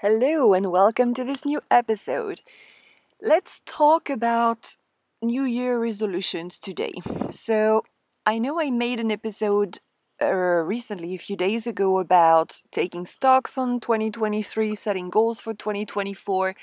[0.00, 2.42] Hello, and welcome to this new episode.
[3.22, 4.76] Let's talk about
[5.22, 6.92] New Year resolutions today.
[7.30, 7.82] So,
[8.26, 9.78] I know I made an episode
[10.20, 16.54] uh, recently, a few days ago, about taking stocks on 2023, setting goals for 2024.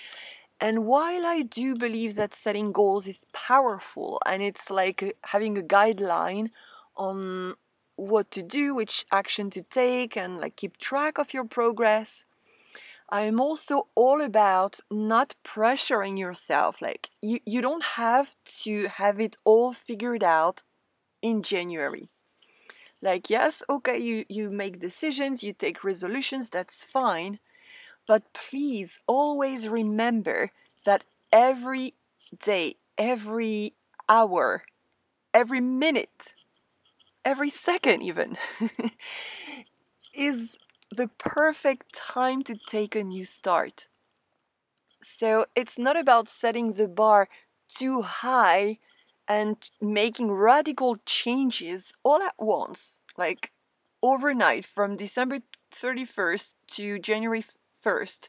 [0.62, 5.62] And while I do believe that setting goals is powerful and it's like having a
[5.64, 6.50] guideline
[6.96, 7.56] on
[7.96, 12.26] what to do, which action to take, and like keep track of your progress
[13.10, 16.82] I'm also all about not pressuring yourself.
[16.82, 20.64] Like, you, you don't have to have it all figured out
[21.22, 22.10] in January.
[23.02, 27.40] Like, yes, okay, you, you make decisions, you take resolutions, that's fine.
[28.08, 30.52] But please always remember
[30.86, 31.96] that every
[32.40, 33.74] day, every
[34.10, 34.64] hour,
[35.34, 36.34] every minute,
[37.26, 38.38] every second, even,
[40.14, 40.58] is
[40.94, 43.88] the perfect time to take a new start.
[45.02, 47.28] So it's not about setting the bar
[47.68, 48.78] too high
[49.28, 53.52] and making radical changes all at once, like
[54.02, 55.40] overnight from December
[55.72, 57.44] 31st to January
[57.84, 58.28] 1st.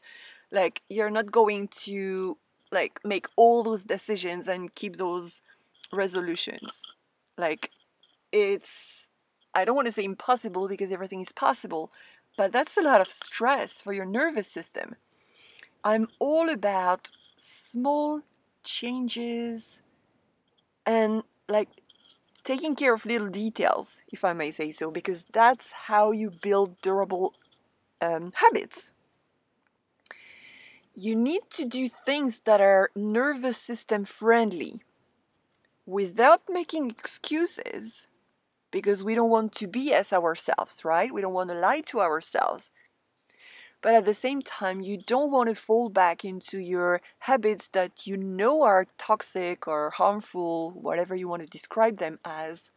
[0.51, 2.37] Like you're not going to
[2.71, 5.41] like make all those decisions and keep those
[5.91, 6.83] resolutions.
[7.37, 7.71] Like
[8.31, 9.04] it's
[9.55, 11.91] I don't want to say impossible because everything is possible,
[12.37, 14.95] but that's a lot of stress for your nervous system.
[15.83, 18.21] I'm all about small
[18.63, 19.81] changes
[20.85, 21.69] and like
[22.43, 26.81] taking care of little details, if I may say so, because that's how you build
[26.81, 27.33] durable
[28.01, 28.91] um, habits.
[30.93, 34.81] You need to do things that are nervous system friendly
[35.85, 38.07] without making excuses
[38.75, 41.13] because we don't want to be as ourselves, right?
[41.13, 42.69] We don't want to lie to ourselves.
[43.81, 48.05] But at the same time, you don't want to fall back into your habits that
[48.05, 52.69] you know are toxic or harmful, whatever you want to describe them as.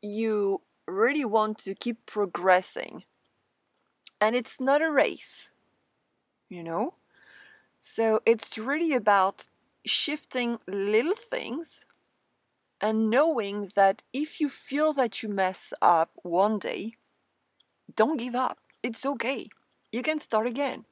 [0.00, 3.04] You really want to keep progressing.
[4.22, 5.50] And it's not a race,
[6.48, 6.94] you know?
[7.78, 9.48] So it's really about
[9.84, 11.84] shifting little things
[12.80, 16.94] and knowing that if you feel that you mess up one day,
[17.94, 18.58] don't give up.
[18.82, 19.48] It's okay.
[19.92, 20.84] You can start again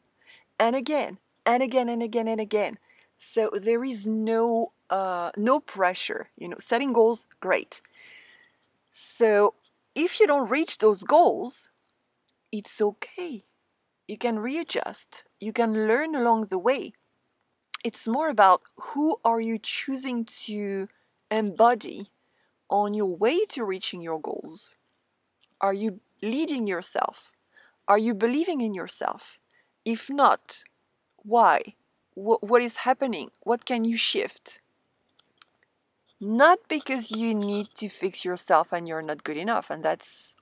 [0.58, 2.78] and again and again and again and again.
[3.18, 6.30] So there is no uh, no pressure.
[6.36, 7.80] You know, setting goals, great.
[8.90, 9.54] So
[9.94, 11.70] if you don't reach those goals,
[12.52, 13.44] it's okay.
[14.06, 15.24] You can readjust.
[15.40, 16.92] You can learn along the way.
[17.82, 20.88] It's more about who are you choosing to
[21.34, 22.10] embody
[22.70, 24.76] on your way to reaching your goals?
[25.60, 27.32] Are you leading yourself?
[27.86, 29.38] Are you believing in yourself?
[29.84, 30.64] If not,
[31.16, 31.74] why?
[32.14, 33.30] what is happening?
[33.40, 34.60] What can you shift?
[36.20, 39.68] Not because you need to fix yourself and you're not good enough.
[39.68, 40.36] And that's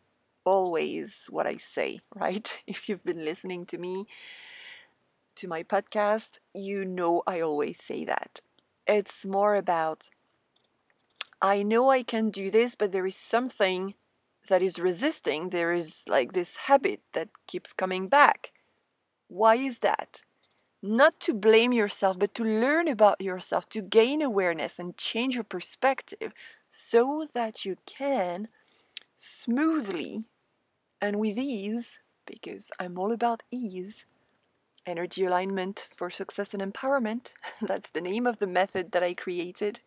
[0.45, 2.63] always what I say, right?
[2.67, 4.07] If you've been listening to me,
[5.37, 8.41] to my podcast, you know I always say that.
[8.87, 10.11] It's more about
[11.43, 13.95] I know I can do this, but there is something
[14.49, 15.51] that is resisting.
[15.51, 18.53] There is like this habit that keeps coming back.
[19.29, 20.23] Why is that?
[20.83, 25.45] Not to blame yourself, but to learn about yourself, to gain awareness and change your
[25.45, 26.33] perspective
[26.73, 28.49] so that you can
[29.17, 30.25] smoothly
[31.01, 34.07] and with ease, because I'm all about ease,
[34.87, 37.29] energy alignment for success and empowerment.
[37.63, 39.81] That's the name of the method that I created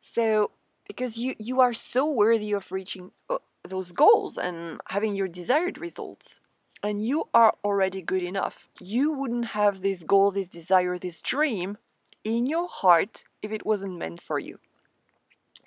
[0.00, 0.50] so,
[0.88, 5.78] because you, you are so worthy of reaching uh, those goals and having your desired
[5.78, 6.40] results,
[6.82, 8.68] and you are already good enough.
[8.80, 11.76] You wouldn't have this goal, this desire, this dream
[12.24, 14.58] in your heart if it wasn't meant for you.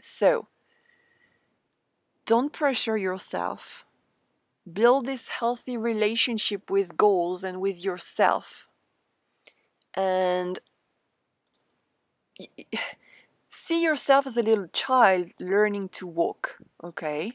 [0.02, 0.48] So,
[2.26, 3.86] don't pressure yourself.
[4.72, 8.68] Build this healthy relationship with goals and with yourself.
[9.94, 10.60] And
[13.66, 17.32] see yourself as a little child learning to walk, okay?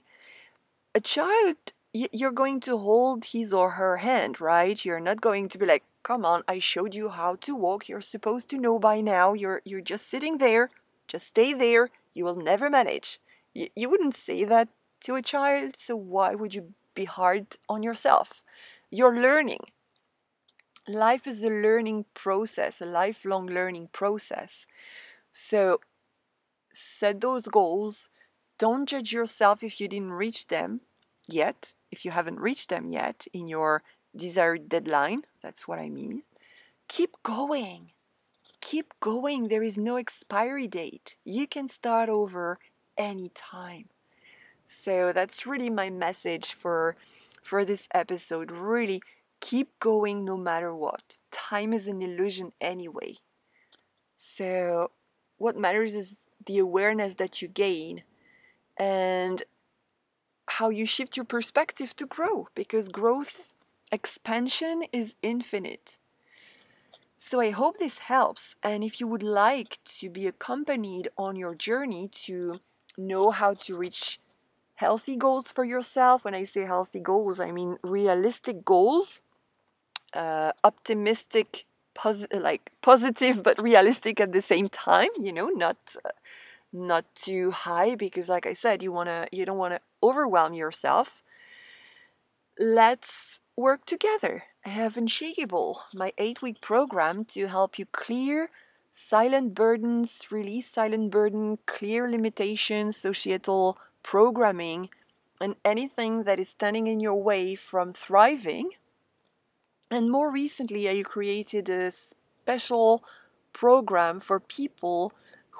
[0.95, 1.57] A child,
[1.95, 4.85] you're going to hold his or her hand, right?
[4.85, 7.89] You're not going to be like, come on, I showed you how to walk.
[7.89, 9.33] You're supposed to know by now.
[9.33, 10.69] You're, you're just sitting there.
[11.07, 11.89] Just stay there.
[12.13, 13.21] You will never manage.
[13.55, 14.69] You, you wouldn't say that
[15.05, 18.45] to a child, so why would you be hard on yourself?
[18.91, 19.65] You're learning.
[20.87, 24.67] Life is a learning process, a lifelong learning process.
[25.33, 25.81] So
[26.79, 28.09] set those goals.
[28.59, 30.81] Don't judge yourself if you didn't reach them
[31.29, 33.83] yet, if you haven't reached them yet in your
[34.15, 35.23] desired deadline.
[35.43, 36.23] That's what I mean.
[36.89, 37.93] Keep going.
[38.61, 39.49] Keep going.
[39.49, 41.17] There is no expiry date.
[41.25, 42.59] You can start over
[42.97, 43.89] anytime.
[44.67, 46.97] So that's really my message for
[47.43, 48.51] for this episode.
[48.51, 49.01] Really
[49.41, 51.19] keep going no matter what.
[51.31, 53.15] Time is an illusion anyway.
[54.17, 54.91] So
[55.39, 56.17] what matters is
[56.49, 58.03] the awareness that you gain
[58.77, 59.45] and
[60.49, 63.53] how you shift your perspective to grow because growth
[63.93, 65.99] expansion is infinite.
[67.21, 68.56] So I hope this helps.
[68.62, 72.61] And if you would like to be accompanied on your journey to
[72.97, 74.19] know how to reach
[74.77, 79.21] healthy goals for yourself, when I say healthy goals, I mean realistic goals,
[80.15, 81.67] uh, optimistic,
[82.33, 85.11] like positive but realistic at the same time.
[85.21, 86.11] You know, not uh,
[86.73, 91.23] not too high because, like I said, you wanna you don't wanna overwhelm yourself.
[92.59, 94.45] Let's work together.
[94.65, 98.50] I have Unshakable, my eight week program to help you clear
[98.93, 104.91] silent burdens, release silent burden, clear limitations, societal programming,
[105.41, 108.71] and anything that is standing in your way from thriving.
[109.90, 113.05] And more recently, uh, I created a special
[113.52, 115.12] program for people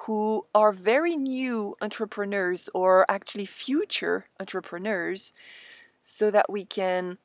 [0.05, 5.33] who are very new entrepreneurs or actually future entrepreneurs
[6.01, 7.17] so that we can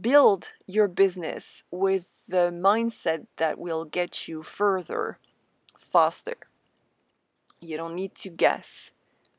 [0.00, 5.18] build your business with the mindset that will get you further
[5.78, 6.36] faster.
[7.60, 8.90] You don't need to guess.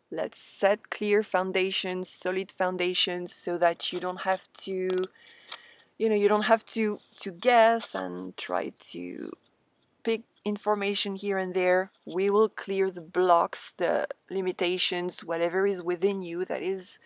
[0.10, 5.06] Let's set clear foundations, solid foundations so that you don't have to
[5.98, 9.32] you know, you don't have to to guess and try to
[10.04, 11.92] pick information here and there.
[12.06, 17.00] We will clear the blocks, the limitations, whatever is within you that is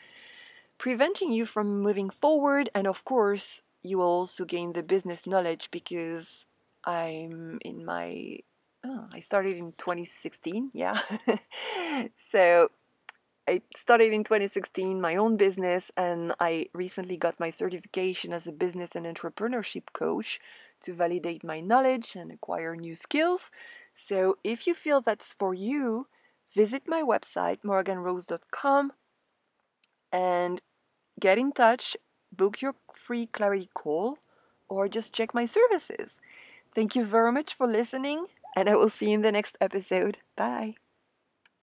[0.77, 2.69] preventing you from moving forward.
[2.75, 6.45] And of course, you will also gain the business knowledge because
[6.83, 8.39] I'm in my.
[8.83, 10.99] Oh, I started in 2016, yeah.
[12.15, 12.69] so
[13.49, 18.51] I started in 2016 my own business, and I recently got my certification as a
[18.51, 20.39] business and entrepreneurship coach
[20.81, 23.49] to validate my knowledge and acquire new skills.
[23.95, 26.05] So, if you feel that's for you,
[26.53, 28.91] visit my website, morganrose.com,
[30.11, 30.61] and
[31.19, 31.97] get in touch,
[32.31, 34.19] book your free clarity call,
[34.67, 36.19] or just check my services.
[36.75, 40.19] Thank you very much for listening, and I will see you in the next episode.
[40.35, 40.75] Bye.